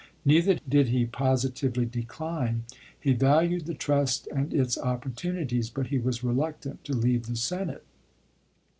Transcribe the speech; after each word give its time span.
Neither 0.25 0.57
did 0.67 0.87
he 0.87 1.05
positively 1.05 1.85
decline. 1.85 2.63
p 2.65 2.75
365' 3.03 3.03
He 3.03 3.13
valued 3.13 3.65
the 3.67 3.73
trust 3.75 4.25
and 4.33 4.51
its 4.51 4.75
opportunities, 4.75 5.69
but 5.69 5.87
he 5.89 5.99
was 5.99 6.23
reluctant 6.23 6.83
to 6.85 6.93
leave 6.97 7.27
the 7.27 7.35
Senate. 7.35 7.85